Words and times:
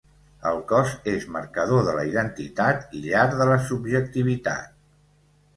El 0.51 0.61
cos 0.71 0.93
és 1.11 1.27
marcador 1.35 1.83
de 1.89 1.93
la 1.99 2.05
identitat 2.13 2.97
i 3.01 3.05
llar 3.05 3.29
de 3.35 3.51
la 3.53 3.59
subjectivitat. 3.69 4.77